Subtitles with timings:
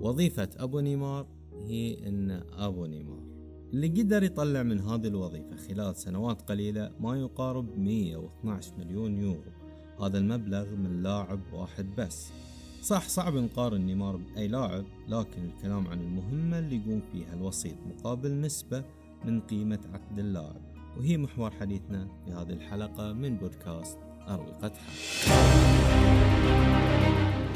[0.00, 1.26] وظيفة أبو نيمار
[1.66, 3.22] هي أن أبو نيمار.
[3.72, 9.52] اللي قدر يطلع من هذه الوظيفة خلال سنوات قليلة ما يقارب 112 مليون يورو.
[10.02, 12.32] هذا المبلغ من لاعب واحد بس.
[12.82, 18.40] صح صعب نقارن نيمار بأي لاعب لكن الكلام عن المهمة اللي يقوم فيها الوسيط مقابل
[18.40, 18.84] نسبة
[19.24, 20.60] من قيمة عقد اللاعب.
[20.98, 25.28] وهي محور حديثنا في هذه الحلقة من بودكاست أروقة حق.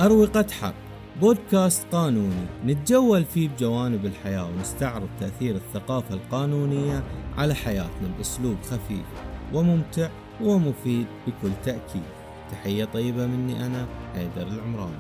[0.01, 0.92] أروقة حق.
[1.23, 2.47] بودكاست قانوني.
[2.67, 7.03] نتجول فيه بجوانب الحياة ونستعرض تأثير الثقافة القانونية
[7.39, 9.07] على حياتنا بأسلوب خفيف
[9.53, 10.09] وممتع
[10.41, 12.03] ومفيد بكل تأكيد.
[12.51, 14.97] تحية طيبة مني أنا حيدر العمراني.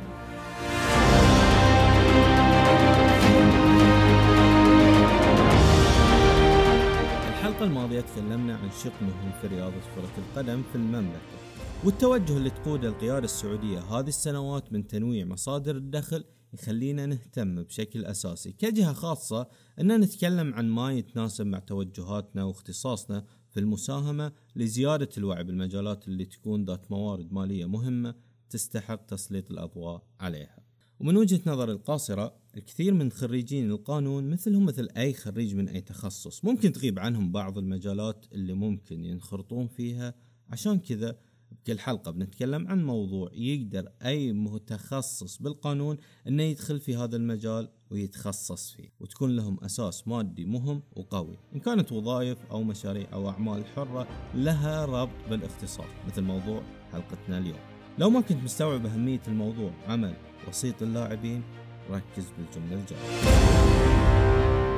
[7.29, 11.52] الحلقة الماضية تكلمنا عن شق مهم في رياضة كرة القدم في المملكة.
[11.84, 18.52] والتوجه اللي تقوده القيادة السعودية هذه السنوات من تنويع مصادر الدخل يخلينا نهتم بشكل أساسي.
[18.52, 19.48] كجهة خاصة
[19.80, 26.65] أن نتكلم عن ما يتناسب مع توجهاتنا واختصاصنا في المساهمة لزيادة الوعي بالمجالات اللي تكون
[26.65, 28.14] ذات موارد مالية مهمة
[28.51, 30.59] تستحق تسليط الأضواء عليها.
[31.01, 36.45] ومن وجهة نظر القاصرة الكثير من خريجين القانون مثلهم مثل أي خريج من أي تخصص
[36.45, 40.14] ممكن تغيب عنهم بعض المجالات اللي ممكن ينخرطون فيها
[40.51, 41.16] عشان كذا
[41.52, 45.96] بكل حلقة بنتكلم عن موضوع يقدر أي متخصص بالقانون
[46.28, 51.92] أنه يدخل في هذا المجال ويتخصص فيه وتكون لهم أساس مادي مهم وقوي إن كانت
[51.92, 57.58] وظائف أو مشاريع أو أعمال حرة لها ربط بالاختصاص مثل موضوع حلقتنا اليوم.
[57.98, 60.14] لو ما كنت مستوعب أهمية الموضوع عمل
[60.48, 61.42] وسيط اللاعبين
[61.90, 64.01] ركز بالجملة الجاية.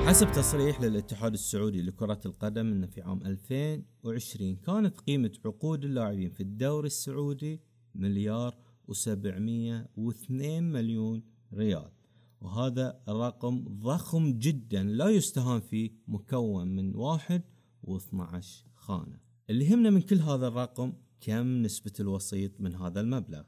[0.07, 6.43] حسب تصريح للاتحاد السعودي لكرة القدم أن في عام 2020 كانت قيمة عقود اللاعبين في
[6.43, 7.61] الدوري السعودي
[7.95, 8.55] مليار
[8.91, 11.23] و702 مليون
[11.55, 11.91] ريال.
[12.41, 17.43] وهذا رقم ضخم جدا لا يستهان فيه مكون من واحد
[17.87, 18.45] و12
[18.75, 19.21] خانة.
[19.51, 23.43] اللي يهمنا من كل هذا الرقم كم نسبة الوسيط من هذا المبلغ؟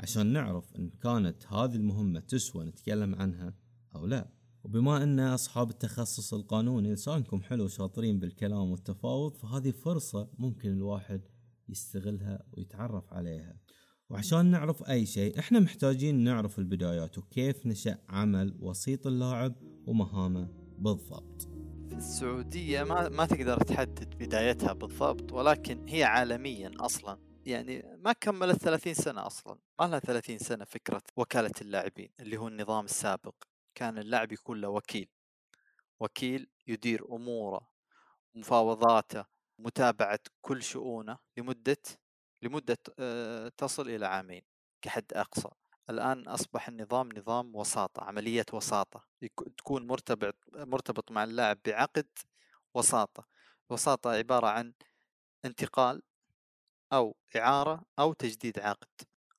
[0.00, 3.54] عشان نعرف إن كانت هذه المهمة تسوى نتكلم عنها
[3.94, 4.41] أو لا.
[4.64, 11.20] وبما أن أصحاب التخصص القانوني لسانكم حلو شاطرين بالكلام والتفاوض فهذه فرصة ممكن الواحد
[11.68, 13.56] يستغلها ويتعرف عليها.
[14.10, 19.54] وعشان نعرف أي شيء إحنا محتاجين نعرف البدايات وكيف نشأ عمل وسيط اللاعب
[19.86, 21.48] ومهامه بالضبط.
[21.88, 27.18] في السعودية ما ما تقدر تحدد بدايتها بالضبط ولكن هي عالميا أصلا.
[27.46, 32.48] يعني ما كملت 30 سنة أصلا ما لها 30 سنة فكرة وكالة اللاعبين اللي هو
[32.48, 33.34] النظام السابق.
[33.74, 35.08] كان اللاعب يكون له وكيل
[36.00, 37.68] وكيل يدير أموره
[38.34, 39.24] مفاوضاته
[39.58, 41.76] متابعة كل شؤونه لمدة
[42.42, 44.42] لمدة آه، تصل إلى عامين
[44.82, 45.48] كحد أقصى.
[45.90, 49.04] الآن أصبح النظام نظام وساطة عملية وساطة.
[49.58, 52.08] تكون مرتبط مرتبط مع اللاعب بعقد
[52.74, 53.26] وساطة.
[53.70, 54.74] وساطة عبارة عن
[55.44, 56.02] انتقال
[56.92, 58.88] أو إعارة أو تجديد عقد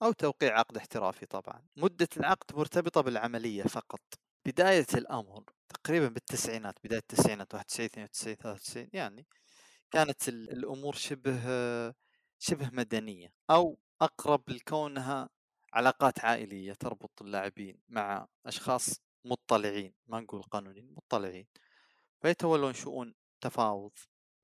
[0.04, 1.66] أو توقيع عقد احترافي طبعا.
[1.78, 4.23] مدة العقد مرتبطة بالعملية فقط.
[4.46, 9.28] بداية الأمر تقريبا بالتسعينات بداية التسعينات 91 92 93 يعني
[9.92, 11.40] كانت الأمور شبه
[12.40, 15.30] شبه مدنية أو أقرب لكونها
[15.74, 21.48] علاقات عائلية تربط اللاعبين مع أشخاص مطلعين ما نقول قانونيين مطلعين.
[22.22, 23.92] فيتولون شؤون تفاوض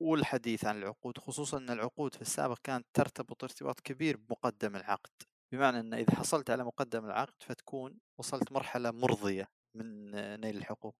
[0.00, 5.10] والحديث عن العقود خصوصا أن العقود في السابق كانت ترتبط ارتباط كبير بمقدم العقد.
[5.52, 9.59] بمعنى أن إذا حصلت على مقدم العقد فتكون وصلت مرحلة مرضية.
[9.74, 10.10] من
[10.40, 10.94] نيل الحقوق.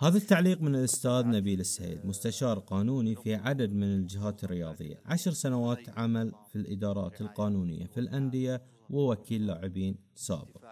[0.00, 5.02] هذا التعليق من الأستاذ نبيل السيد مستشار قانوني في عدد من الجهات الرياضية.
[5.04, 10.66] عشر سنوات عمل في الإدارات القانونية في الأندية ووكيل لاعبين سابق.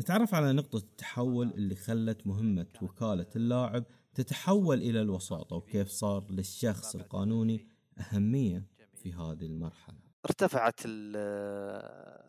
[0.00, 3.84] نتعرف على نقطة التحول اللي خلت مهمة وكالة اللاعب
[4.14, 7.68] تتحول إلى الوساطة وكيف صار للشخص القانوني
[7.98, 9.98] أهمية في هذه المرحلة.
[10.24, 10.80] ارتفعت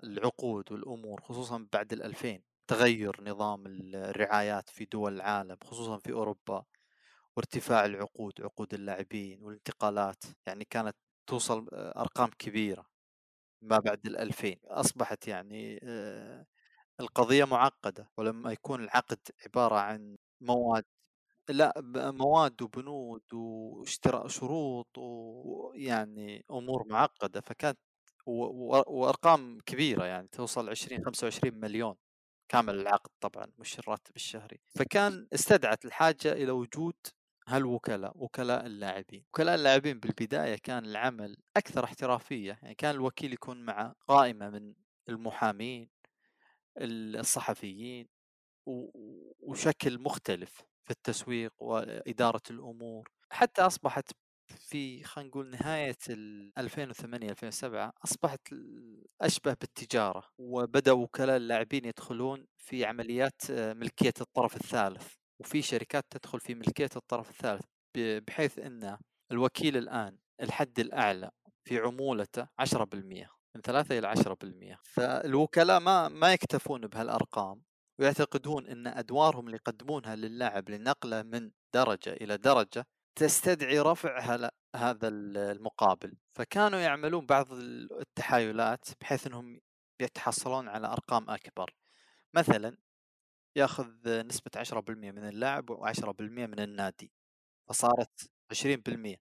[0.04, 2.49] العقود والأمور خصوصا بعد الألفين.
[2.70, 6.66] تغير نظام الرعايات في دول العالم خصوصا في أوروبا
[7.38, 10.96] وارتفاع العقود عقود اللاعبين والانتقالات يعني كانت
[11.28, 12.86] توصل أرقام كبيرة
[13.62, 14.58] ما بعد الألفين.
[14.66, 16.46] أصبحت يعني آه،
[17.02, 20.86] القضية معقدة ولما يكون العقد عبارة عن مواد
[21.50, 21.74] لأ
[22.12, 27.80] مواد وبنود واشتراء شروط ويعني أمور معقدة فكانت
[28.28, 31.96] وأرقام كبيرة يعني توصل 20 25 مليون.
[32.50, 34.60] كامل العقد طبعا مش الراتب الشهري.
[34.76, 36.96] فكان استدعت الحاجة إلى وجود
[37.48, 39.26] هالوكلاء وكلاء اللاعبين.
[39.30, 42.60] وكلاء اللاعبين بالبداية كان العمل أكثر احترافية.
[42.62, 44.74] يعني كان الوكيل يكون مع قائمة من
[45.10, 45.90] المحامين
[46.78, 48.08] الصحفيين
[49.40, 53.10] وشكل مختلف في التسويق وإدارة الأمور.
[53.32, 54.12] حتى أصبحت
[54.58, 55.98] في خلينا نقول نهاية
[56.58, 58.42] 2008 2007 أصبحت
[59.22, 66.40] أشبه بالتجارة وبدأوا وكلاء اللاعبين يدخلون في عمليات آه، ملكية الطرف الثالث وفي شركات تدخل
[66.40, 67.66] في ملكية الطرف الثالث
[67.98, 68.98] بحيث أن
[69.32, 71.32] الوكيل الآن الحد الأعلى
[71.64, 74.16] في عمولته 10% من 3 إلى
[74.76, 77.62] 10% فالوكلاء ما ما يكتفون بهالأرقام
[78.00, 82.88] ويعتقدون أن أدوارهم اللي يقدمونها للاعب لنقله من درجة إلى درجة
[83.20, 84.20] تستدعي رفع
[84.76, 86.18] هذا المقابل.
[86.34, 89.62] فكانوا يعملون بعض التحايلات بحيث إنهم
[90.00, 91.76] يتحصلون على أرقام أكبر.
[92.34, 92.78] مثلا
[93.56, 97.12] يأخذ نسبة 10% من اللاعب و10% من النادي
[97.70, 99.18] فصارت 20%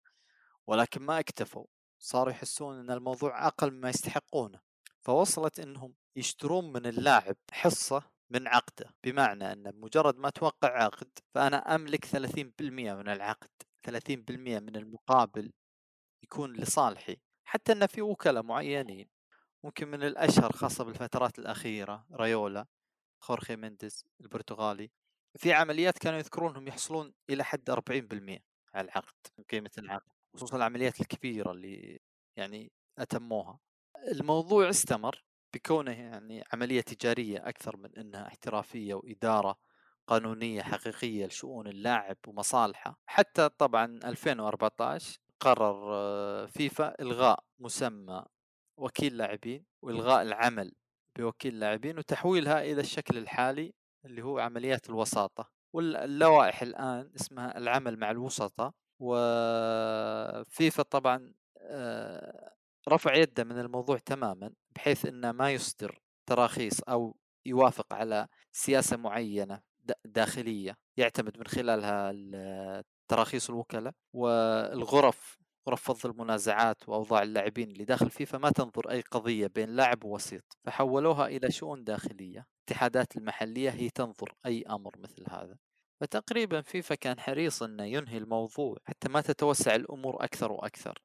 [0.66, 1.66] ولكن ما اكتفوا
[1.98, 4.60] صاروا يحسون إن الموضوع أقل مما يستحقونه.
[5.00, 11.74] فوصلت إنهم يشترون من اللاعب حصة من عقده بمعنى إن مجرد ما توقع عقد فأنا
[11.74, 13.67] أملك 30% من العقد.
[13.82, 15.52] 30% من المقابل
[16.22, 19.08] يكون لصالحي حتى ان في وكلاء معينين.
[19.64, 22.66] ممكن من الأشهر خاصة بالفترات الأخيرة ريولا
[23.20, 24.90] خورخي مينديز البرتغالي.
[25.36, 28.38] في عمليات كانوا يذكرون انهم يحصلون إلى حد 40%
[28.74, 32.00] على العقد من قيمة العقد خصوصا العمليات الكبيرة اللي
[32.36, 33.58] يعني أتموها.
[34.12, 35.24] الموضوع استمر
[35.54, 39.58] بكونه يعني عملية تجارية أكثر من إنها احترافية وإدارة
[40.08, 42.98] قانونية حقيقية لشؤون اللاعب ومصالحه.
[43.06, 48.24] حتى طبعا 2014 قرر آه، فيفا إلغاء مسمى
[48.76, 50.72] وكيل لاعبين وإلغاء العمل
[51.18, 53.74] بوكيل لاعبين وتحويلها إلى الشكل الحالي
[54.04, 55.50] اللي هو عمليات الوساطة.
[55.72, 62.52] واللوائح الآن اسمها العمل مع الوسطاء وفيفا طبعا آه،
[62.88, 67.16] رفع يده من الموضوع تماما بحيث إنه ما يصدر تراخيص أو
[67.46, 69.67] يوافق على سياسة معينة.
[70.04, 72.12] داخلية يعتمد من خلالها
[73.08, 75.38] تراخيص الوكلاء والغرف
[75.68, 80.56] غرف فض المنازعات وأوضاع اللاعبين اللي داخل فيفا ما تنظر أي قضية بين لاعب ووسيط
[80.66, 85.56] فحولوها إلى شؤون داخلية الاتحادات المحلية هي تنظر أي أمر مثل هذا.
[86.00, 90.98] فتقريبا فيفا كان حريص إنه ينهي الموضوع حتى ما تتوسع الأمور أكثر وأكثر.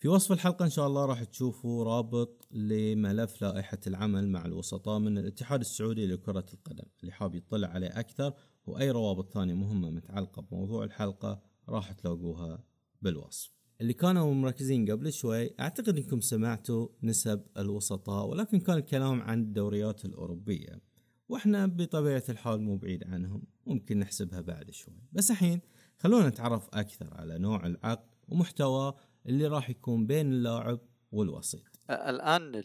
[0.00, 5.18] في وصف الحلقة إن شاء الله راح تشوفوا رابط لملف لائحة العمل مع الوسطاء من
[5.18, 6.84] الاتحاد السعودي لكرة القدم.
[7.00, 8.34] اللي حاب يطلع عليه أكثر
[8.66, 12.64] وأي روابط ثانية مهمة متعلقة بموضوع الحلقة راح تلاقوها
[13.02, 13.52] بالوصف.
[13.80, 20.04] اللي كانوا مركزين قبل شوي أعتقد أنكم سمعتوا نسب الوسطاء ولكن كان الكلام عن الدوريات
[20.04, 20.80] الأوروبية.
[21.28, 25.02] وإحنا بطبيعة الحال مو بعيد عنهم ممكن نحسبها بعد شوي.
[25.12, 25.60] بس الحين
[25.98, 30.80] خلونا نتعرف أكثر على نوع العقد ومحتواه اللي راح يكون بين اللاعب
[31.12, 31.62] والوسيط.
[31.90, 32.62] الآن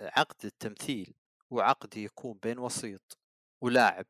[0.00, 1.14] عقد التمثيل
[1.52, 3.18] هو عقد يكون بين وسيط
[3.60, 4.06] ولاعب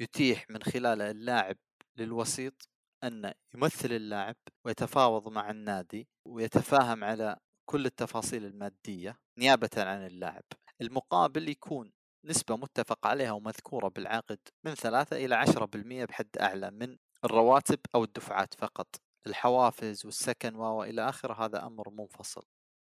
[0.00, 1.56] يتيح من خلاله اللاعب
[1.96, 2.68] للوسيط
[3.04, 10.44] أن يمثل اللاعب ويتفاوض مع النادي ويتفاهم على كل التفاصيل المادية نيابة عن اللاعب.
[10.80, 11.92] المقابل يكون
[12.24, 18.04] نسبة متفق عليها ومذكورة بالعقد من ثلاثة إلى عشرة بالمئة بحد أعلى من الرواتب أو
[18.04, 18.86] الدفعات فقط.
[19.28, 22.44] الحوافز والسكن وإلى اخره هذا أمر منفصل.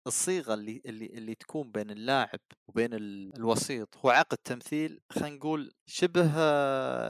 [0.08, 6.28] الصيغة اللي اللي اللي تكون بين اللاعب وبين الوسيط هو عقد تمثيل خلينا نقول شبه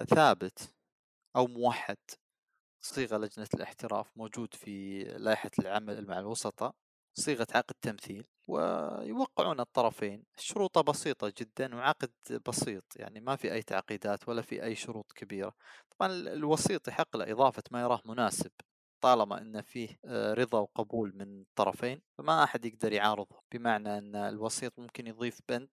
[0.04, 0.74] ثابت
[1.36, 1.98] أو موحد.
[2.82, 6.76] صيغة لجنة الاحتراف موجود في لائحة العمل مع الوسطاء.
[7.14, 10.24] صيغة عقد تمثيل ويوقعون الطرفين.
[10.38, 12.12] شروطه بسيطة جدا وعقد
[12.48, 15.54] بسيط يعني ما في أي تعقيدات ولا في أي شروط كبيرة.
[16.00, 18.52] طبعا الوسيط يحق له إضافة ما يراه مناسب.
[19.02, 24.80] طالما إن فيه آه، رضا وقبول من الطرفين فما أحد يقدر يعارضه بمعنى إن الوسيط
[24.80, 25.70] ممكن يضيف بند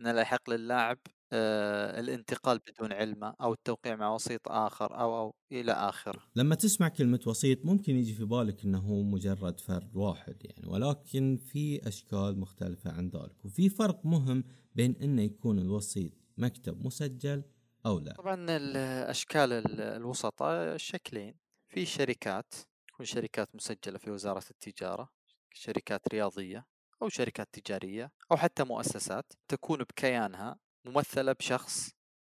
[0.00, 0.98] إن لا يحق للاعب
[1.32, 6.22] آه، الانتقال بدون علمه أو التوقيع مع وسيط آخر أو أو إلى آخره.
[6.36, 11.88] لما تسمع كلمة وسيط ممكن يجي في بالك إنه مجرد فرد واحد يعني ولكن في
[11.88, 17.42] أشكال مختلفة عن ذلك وفي فرق مهم بين إنه يكون الوسيط مكتب مسجل
[17.86, 18.12] أو لا.
[18.12, 21.34] طبعا الاشكال الوسطاء شكلين
[21.72, 22.54] في شركات
[22.88, 25.08] تكون شركات مسجلة في وزارة التجارة
[25.54, 26.66] شركات رياضية
[27.02, 31.90] أو شركات تجارية أو حتى مؤسسات تكون بكيانها ممثلة بشخص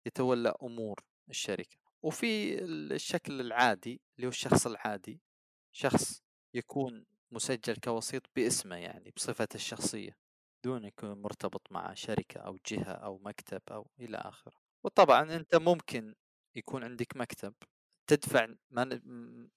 [0.05, 1.77] يتولى أمور الشركة.
[2.03, 5.21] وفي الشكل العادي اللي هو الشخص العادي
[5.71, 6.23] شخص
[6.53, 10.17] يكون مسجل كوسيط باسمه يعني بصفته الشخصية
[10.63, 14.57] دون يكون مرتبط مع شركة أو جهة أو مكتب أو إلى آخره.
[14.83, 16.15] وطبعا أنت ممكن
[16.55, 17.53] يكون عندك مكتب
[18.07, 18.47] تدفع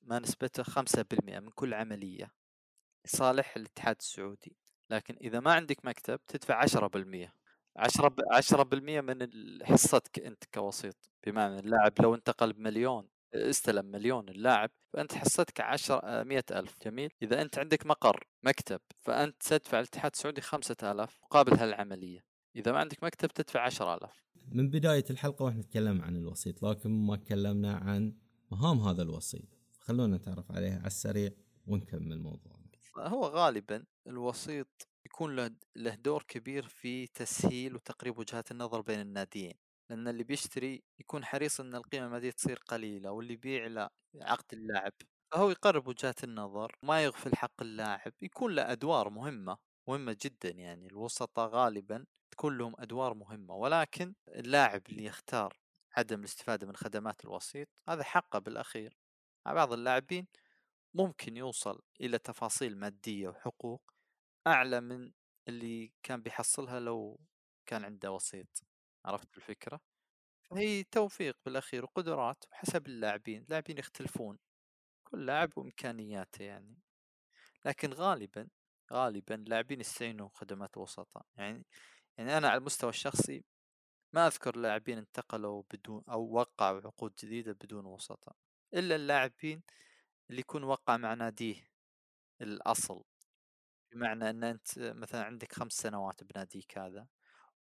[0.02, 2.32] ما نسبته 5% من كل عملية
[3.06, 4.56] لصالح الاتحاد السعودي.
[4.90, 7.34] لكن إذا ما عندك مكتب تدفع 10%
[7.76, 9.28] 10 ب 10% من
[9.64, 16.44] حصتك أنت كوسيط، بمعنى اللاعب لو انتقل بمليون استلم مليون اللاعب فأنت حصتك عشر مئة
[16.50, 16.76] ألف.
[16.84, 22.24] جميل؟ إذا أنت عندك مقر مكتب فأنت تدفع الاتحاد السعودي خمسة آلاف مقابل هالعملية.
[22.56, 24.24] إذا ما عندك مكتب تدفع عشر آلاف.
[24.48, 28.16] من بداية الحلقة وإحنا نتكلم عن الوسيط لكن ما تكلمنا عن
[28.50, 29.48] مهام هذا الوسيط.
[29.80, 31.30] خلونا نتعرف عليها على السريع
[31.66, 32.66] ونكمل موضوعنا.
[32.98, 39.52] هو غالبا الوسيط يكون له له دور كبير في تسهيل وتقريب وجهات النظر بين الناديين.
[39.90, 43.88] لأن اللي بيشتري يكون حريص أن القيمة المادية تصير قليلة واللي يبيع له
[44.22, 44.92] عقد اللاعب.
[45.32, 49.56] فهو يقرب وجهات النظر ما يغفل حق اللاعب يكون له أدوار مهمة
[49.88, 50.86] مهمة جدا يعني.
[50.86, 55.56] الوسطاء غالبا تكون لهم أدوار مهمة ولكن اللاعب اللي يختار
[55.96, 58.96] عدم الاستفادة من خدمات الوسيط هذا حقه بالأخير.
[59.46, 60.26] بعض اللاعبين
[60.94, 63.82] ممكن يوصل إلى تفاصيل مادية وحقوق
[64.46, 65.12] أعلى من
[65.48, 67.20] اللي كان بيحصلها لو
[67.66, 68.62] كان عنده وسيط.
[69.04, 69.80] عرفت الفكرة؟
[70.42, 74.38] فهي توفيق بالأخير وقدرات وحسب اللاعبين اللاعبين يختلفون
[75.04, 76.78] كل لاعب وإمكانياته يعني.
[77.64, 78.48] لكن غالبا
[78.92, 81.66] غالبا اللاعبين يستعينوا خدمات وسطاء يعني
[82.18, 83.44] يعني أنا على المستوى الشخصي
[84.12, 88.36] ما أذكر لاعبين انتقلوا بدون أو وقعوا عقود جديدة بدون وسطاء
[88.74, 89.62] إلا اللاعبين
[90.30, 91.70] اللي يكون وقع مع ناديه
[92.42, 93.04] الأصل
[93.92, 97.06] بمعنى أن أنت مثلا عندك خمس سنوات بناديك هذا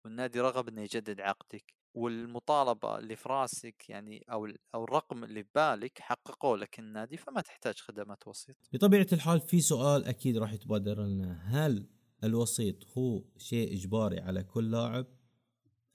[0.05, 5.99] والنادي رغب إنه يجدد عقدك والمطالبة اللي في رأسك يعني أو أو الرقم اللي ببالك
[5.99, 8.55] حققوا لك النادي فما تحتاج خدمات وسيط.
[8.73, 11.89] بطبيعة الحال في سؤال أكيد راح يتبادر لنا هل
[12.23, 15.05] الوسيط هو شيء إجباري على كل لاعب؟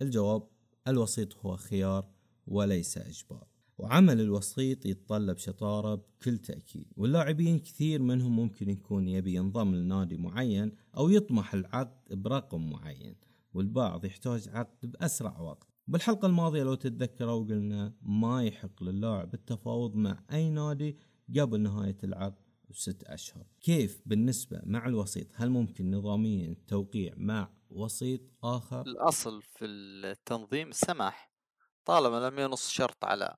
[0.02, 0.48] الجواب
[0.88, 2.08] الوسيط هو خيار
[2.46, 3.46] وليس إجبار.
[3.78, 6.86] وعمل الوسيط يتطلب شطارة بكل تأكيد.
[6.96, 13.16] واللاعبين كثير منهم ممكن يكون يبي ينضم لنادي معين أو يطمح العقد برقم معين
[13.54, 15.68] والبعض يحتاج عقد بأسرع وقت.
[15.88, 20.96] بالحلقة الماضية لو تتذكروا قلنا ما يحق للاعب التفاوض مع أي نادي
[21.38, 23.46] قبل نهاية العقد بست أشهر.
[23.60, 31.32] كيف بالنسبة مع الوسيط؟ هل ممكن نظاميا التوقيع مع وسيط آخر؟ الأصل في التنظيم السماح
[31.84, 33.36] طالما لم ينص شرط على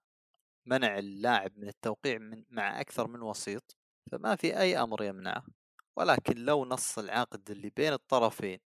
[0.67, 3.77] منع اللاعب من التوقيع من مع أكثر من وسيط
[4.13, 5.45] فما في أي أمر يمنعه.
[5.97, 8.59] ولكن لو نص العقد اللي بين الطرفين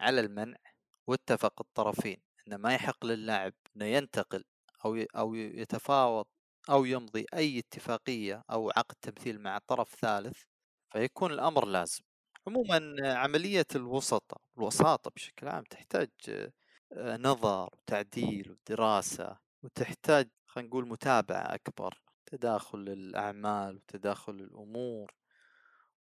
[0.00, 0.56] على المنع
[1.06, 4.44] واتفق الطرفين أن ما يحق للاعب أنه ينتقل
[4.84, 6.26] أو أو يتفاوض
[6.70, 10.42] أو يمضي أي اتفاقية أو عقد تمثيل مع طرف ثالث
[10.92, 12.02] فيكون الأمر لازم.
[12.46, 16.10] عموما عملية الوسطة الوساطة بشكل عام تحتاج
[16.92, 25.14] آه، نظر وتعديل ودراسة وتحتاج خلينا نقول متابعة أكبر تداخل الأعمال وتداخل الأمور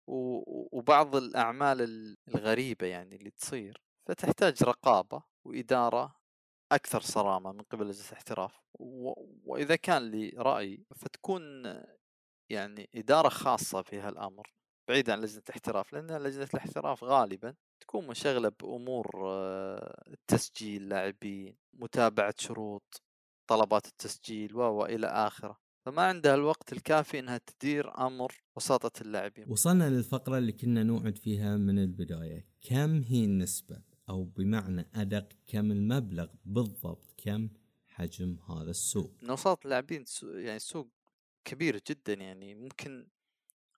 [0.07, 6.17] وبعض الأعمال الغريبة يعني اللي تصير فتحتاج رقابة وإدارة
[6.73, 8.61] أكثر صرامة من قبل لجنة الاحتراف.
[9.45, 11.43] وإذا كان لي رأي فتكون
[12.51, 14.53] يعني إدارة خاصة في هالأمر
[14.89, 22.35] بعيد عن لجنة الاحتراف لأن لجنة الاحتراف غالبا تكون منشغلة بأمور آه، تسجيل لاعبين متابعة
[22.39, 23.03] شروط
[23.47, 29.45] طلبات التسجيل وإلى آخره فما عندها الوقت الكافي إنها تدير أمر وساطة اللاعبين.
[29.49, 35.73] وصلنا للفقرة اللي كنا نوعد فيها من البداية، كم هي النسبة أو بمعنى أدق كم
[35.73, 37.49] المبلغ بالضبط كم
[37.87, 40.89] حجم هذا السوق؟ وساطة اللاعبين يعني سوق
[41.45, 43.07] كبير جدا يعني ممكن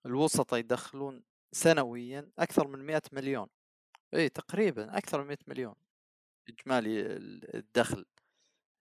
[0.05, 3.47] الوسطاء يدخلون سنويا أكثر من 100 مليون.
[4.13, 5.75] إي تقريبا أكثر من 100 مليون
[6.49, 7.01] إجمالي
[7.55, 8.05] الدخل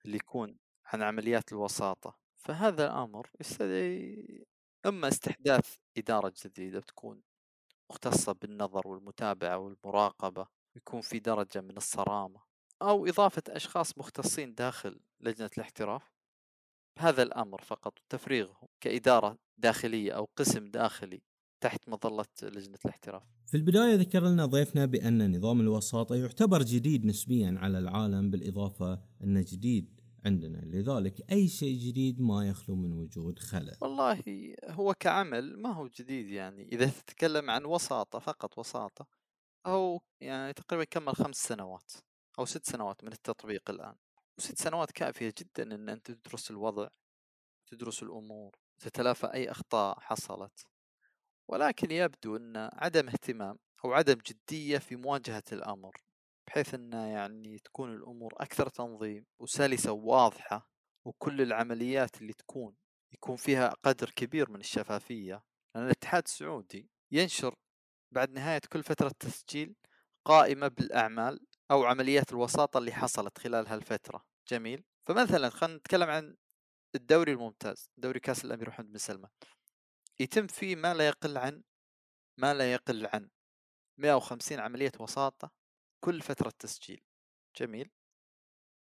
[0.04, 4.47] اللي يكون عن عمليات الوساطة فهذا الأمر يستدعي
[4.87, 7.23] إما استحداث إدارة جديدة تكون
[7.90, 12.43] مختصة بالنظر والمتابعة والمراقبة يكون في درجة من الصرامة
[12.83, 16.12] أو إضافة أشخاص مختصين داخل لجنة الاحتراف
[16.99, 21.23] هذا الأمر فقط تفريغهم كإدارة داخلية أو قسم داخلي
[21.61, 23.23] تحت مظلة لجنة الاحتراف.
[23.46, 29.44] في البداية ذكر لنا ضيفنا بأن نظام الوساطة يعتبر جديد نسبيا على العالم بالإضافة أنه
[29.49, 30.58] جديد عندنا.
[30.58, 33.76] لذلك أي شيء جديد ما يخلو من وجود خلل.
[33.80, 34.23] والله
[34.64, 36.68] هو كعمل ما هو جديد يعني.
[36.73, 39.06] إذا تتكلم عن وساطة فقط وساطة
[39.66, 41.92] أو يعني تقريبا كمل خمس سنوات
[42.38, 43.94] أو ست سنوات من التطبيق الآن.
[44.38, 46.88] وست سنوات كافية جدا أن أنت تدرس الوضع
[47.66, 48.63] تدرس الأمور.
[48.78, 50.66] تتلافى أي أخطاء حصلت.
[51.49, 55.97] ولكن يبدو أن عدم اهتمام أو عدم جدية في مواجهة الأمر
[56.47, 60.71] بحيث أن يعني تكون الأمور أكثر تنظيم وسلسة وواضحة
[61.04, 62.76] وكل العمليات اللي تكون
[63.12, 67.54] يكون فيها قدر كبير من الشفافية لأن الاتحاد السعودي ينشر
[68.12, 69.75] بعد نهاية كل فترة تسجيل
[70.25, 71.40] قائمة بالأعمال
[71.71, 74.25] أو عمليات الوساطة اللي حصلت خلال هالفترة.
[74.49, 74.85] جميل.
[75.07, 76.37] فمثلا خلينا نتكلم عن
[76.94, 79.30] الدوري الممتاز دوري كأس الأمير محمد بن سلمان.
[80.20, 81.62] يتم فيه ما لا يقل عن
[82.38, 83.30] ما لا يقل عن
[83.98, 85.50] 150 عملية وساطة
[86.00, 87.02] كل فترة تسجيل.
[87.56, 87.90] جميل.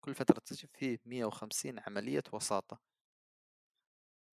[0.00, 2.80] كل فترة تسجيل فيه 150 عملية وساطة.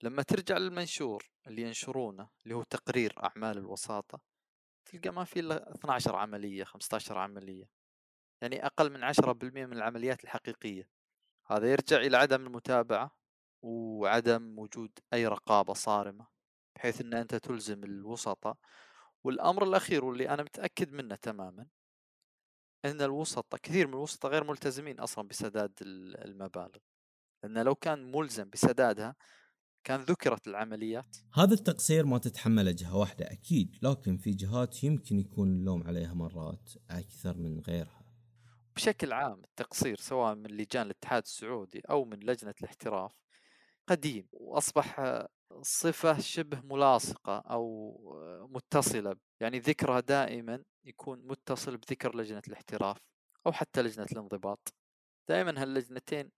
[0.03, 4.21] لما ترجع للمنشور اللي ينشرونه اللي هو تقرير أعمال الوساطة
[4.85, 7.69] تلقى ما في إلا 12 عملية 15 عملية.
[8.41, 10.89] يعني أقل من 10% من العمليات الحقيقية.
[11.45, 13.18] هذا يرجع إلى عدم المتابعة
[13.61, 16.27] وعدم وجود أي رقابة صارمة
[16.75, 18.57] بحيث أن أنت تلزم الوسطاء.
[19.23, 21.67] والأمر الأخير واللي أنا متأكد منه تماما
[22.85, 26.77] أن الوسطاء كثير من الوسطاء غير ملتزمين أصلا بسداد المبالغ.
[27.43, 29.15] لأن لو كان ملزم بسدادها
[29.83, 31.17] كان ذكرت العمليات.
[31.33, 36.69] هذا التقصير ما تتحمله جهة واحدة أكيد لكن في جهات يمكن يكون اللوم عليها مرات
[36.89, 38.05] أكثر من غيرها.
[38.75, 43.19] بشكل عام التقصير سواء من لجان الاتحاد السعودي أو من لجنة الاحتراف
[43.89, 45.01] قديم وأصبح
[45.61, 47.95] صفة شبه ملاصقة أو
[48.51, 52.97] متصلة يعني ذكرها دائما يكون متصل بذكر لجنة الاحتراف
[53.45, 54.73] أو حتى لجنة الانضباط.
[55.29, 56.31] دائما هاللجنتين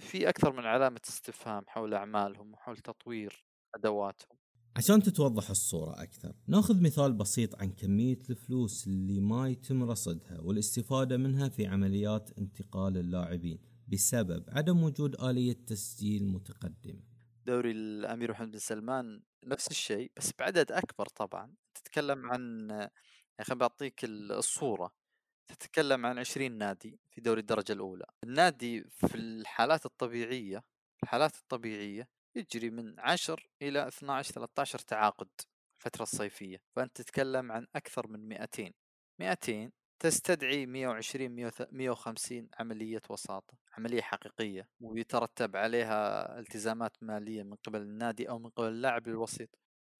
[0.00, 4.38] في أكثر من علامة استفهام حول أعمالهم وحول تطوير أدواتهم.
[4.76, 11.16] عشان تتوضح الصورة أكثر ناخذ مثال بسيط عن كمية الفلوس اللي ما يتم رصدها والاستفادة
[11.16, 13.58] منها في عمليات انتقال اللاعبين.
[13.88, 17.02] بسبب عدم وجود آلية تسجيل متقدمة.
[17.46, 21.54] دوري الأمير محمد بن سلمان نفس الشيء بس بعدد أكبر طبعا.
[21.74, 22.90] تتكلم عن يعني
[23.42, 24.92] خليني بعطيك الصورة.
[25.48, 28.04] تتكلم عن 20 نادي في دوري الدرجة الأولى.
[28.24, 30.64] النادي في الحالات الطبيعية
[31.02, 35.28] الحالات الطبيعية يجري من 10 إلى 12 13 تعاقد
[35.76, 36.58] الفترة الصيفية.
[36.76, 38.72] فأنت تتكلم عن أكثر من 200
[39.20, 41.34] 200 تستدعي 120
[41.72, 48.68] 150 عملية وساطة عملية حقيقية ويترتب عليها التزامات مالية من قبل النادي أو من قبل
[48.68, 49.48] اللاعب الوسيط.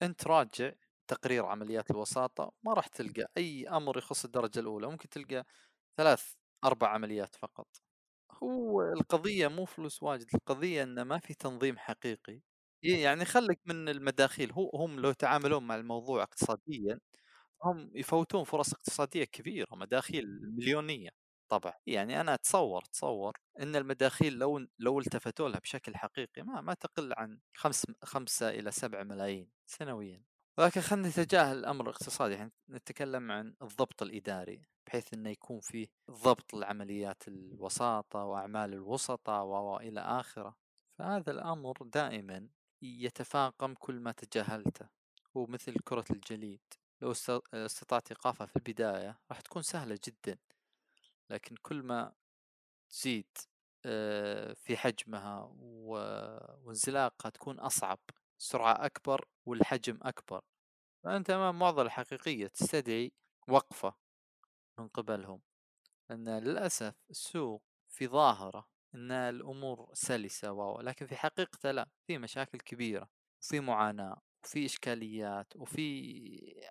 [0.03, 0.73] أنت راجع
[1.09, 5.45] تقرير عمليات الوساطة ما راح تلقى أي أمر يخص الدرجة الأولى ممكن تلقى
[5.99, 7.69] ثلاث أربع عمليات فقط.
[8.33, 12.41] هو القضية مو فلوس واجد القضية أنه ما في تنظيم حقيقي.
[12.83, 17.01] يعني خلك من المداخيل هو هم لو تعاملون مع الموضوع اقتصاديا
[17.65, 21.11] هم يفوتون فرص اقتصادية كبيرة مداخيل مليونية.
[21.49, 26.75] طبعا يعني أنا أتصور تصور أن المداخيل لو لو التفتوا لها بشكل حقيقي ما ما
[26.75, 30.25] تقل عن خمس خمسة إلى سبعة ملايين سنويا.
[30.59, 36.55] ولكن خلينا نتجاهل الأمر الاقتصادي يعني نتكلم عن الضبط الإداري بحيث أنه يكون فيه ضبط
[36.55, 40.57] لعمليات الوساطة وأعمال الوسطاء وإلى آخره.
[40.99, 42.49] فهذا الأمر دائما
[42.83, 44.89] يتفاقم كل ما تجاهلته
[45.37, 46.61] هو مثل كرة الجليد.
[47.01, 47.11] لو
[47.55, 50.39] استطعت إيقافها في البداية راح تكون سهلة جدا
[51.31, 52.15] لكن كل ما
[52.91, 53.39] تزيد
[53.87, 58.01] آه، في حجمها وانزلاقها تكون أصعب
[58.39, 60.43] سرعة أكبر والحجم أكبر.
[61.05, 63.13] فأنت أمام معضلة حقيقية تستدعي
[63.49, 63.95] وقفة
[64.79, 65.43] من قبلهم.
[66.11, 73.11] أن للأسف السوق في ظاهرة أن الأمور سلسة ولكن في حقيقته لا في مشاكل كبيرة
[73.43, 74.23] وفي معاناة.
[74.47, 75.85] وفي إشكاليات وفي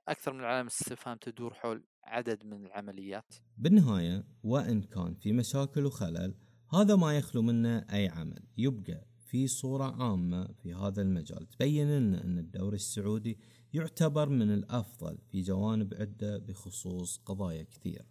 [0.08, 3.36] أكثر من علامة استفهام تدور حول عدد من العمليات.
[3.58, 6.36] بالنهاية وإن كان في مشاكل وخلل
[6.74, 8.44] هذا ما يخلو منه أي عمل.
[8.58, 11.50] يبقى في صورة عامة في هذا المجال.
[11.50, 13.40] تبين لنا أن الدوري السعودي
[13.74, 18.06] يعتبر من الأفضل في جوانب عدة بخصوص قضايا كثيرة.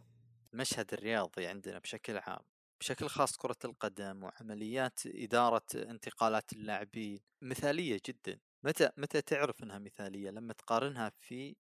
[0.54, 2.42] المشهد الرياضي عندنا بشكل عام
[2.80, 8.38] بشكل خاص كرة القدم وعمليات إدارة انتقالات اللاعبين مثالية جدا.
[8.64, 11.56] متى متى تعرف إنها مثالية؟ لما تقارنها في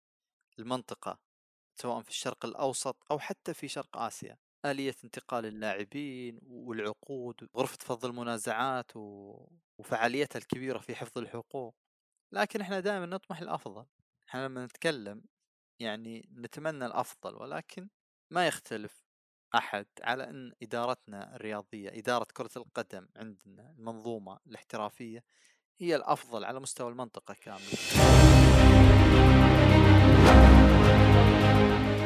[0.59, 1.19] المنطقة
[1.75, 4.37] سواء في الشرق الأوسط أو حتى في شرق آسيا.
[4.65, 8.91] آلية انتقال اللاعبين والعقود وغرفة فض المنازعات.
[9.77, 11.75] وفعاليتها الكبيرة في حفظ الحقوق.
[12.31, 13.85] لكن إحنا دائما نطمح الأفضل
[14.29, 15.23] إحنا لما نتكلم
[15.79, 17.89] يعني نتمنى الأفضل ولكن
[18.31, 19.03] ما يختلف
[19.55, 25.23] أحد على أن إدارتنا الرياضية إدارة كرة القدم عندنا المنظومة الاحترافية
[25.81, 27.59] هي الأفضل على مستوى المنطقة كاملة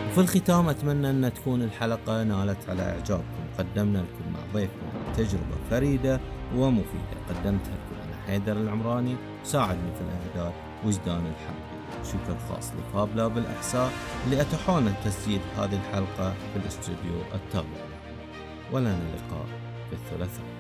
[0.09, 3.43] وفي الختام أتمنى أن تكون الحلقة نالت على إعجابكم.
[3.57, 6.19] قدمنا لكم مع ضيفنا تجربة فريدة
[6.55, 7.17] ومفيدة.
[7.29, 9.15] قدمتها لكم أنا حيدر العمراني.
[9.43, 10.53] ساعدني في الإعداد
[10.86, 13.91] وجدان الحربي شكر خاص لفاب لاب الأحساء
[14.25, 14.45] اللي
[15.05, 17.88] تسجيل هذه الحلقة في الاستوديو التابع.
[18.71, 19.45] ولنا لقاء
[19.89, 20.52] في الثلاثاء.